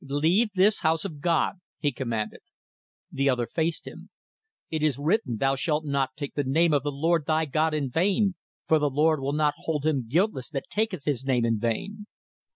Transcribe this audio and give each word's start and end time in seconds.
"Leave 0.03 0.49
this 0.53 0.79
house 0.79 1.05
of 1.05 1.21
God," 1.21 1.57
he 1.77 1.91
commanded. 1.91 2.39
The 3.11 3.29
other 3.29 3.45
faced 3.45 3.85
him. 3.85 4.09
"It 4.71 4.81
is 4.81 4.97
written, 4.97 5.37
Thou 5.37 5.53
shalt 5.53 5.85
not 5.85 6.15
take 6.15 6.33
the 6.33 6.43
name 6.43 6.73
of 6.73 6.81
the 6.81 6.91
Lord 6.91 7.27
thy 7.27 7.45
God 7.45 7.75
in 7.75 7.91
vain, 7.91 8.33
for 8.67 8.79
the 8.79 8.89
Lord 8.89 9.19
will 9.19 9.31
not 9.33 9.53
hold 9.57 9.85
him 9.85 10.07
guiltless 10.09 10.49
that 10.49 10.71
taketh 10.71 11.03
His 11.03 11.23
name 11.23 11.45
in 11.45 11.59
vain." 11.59 12.07